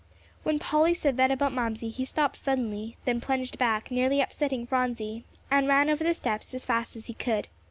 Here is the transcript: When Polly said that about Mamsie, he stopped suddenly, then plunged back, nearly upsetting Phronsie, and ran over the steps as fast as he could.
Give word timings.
When 0.41 0.57
Polly 0.57 0.95
said 0.95 1.15
that 1.17 1.29
about 1.29 1.53
Mamsie, 1.53 1.89
he 1.91 2.05
stopped 2.05 2.35
suddenly, 2.37 2.97
then 3.05 3.21
plunged 3.21 3.59
back, 3.59 3.91
nearly 3.91 4.19
upsetting 4.19 4.65
Phronsie, 4.65 5.25
and 5.51 5.67
ran 5.67 5.91
over 5.91 6.03
the 6.03 6.15
steps 6.15 6.55
as 6.55 6.65
fast 6.65 6.95
as 6.95 7.05
he 7.05 7.13
could. 7.13 7.47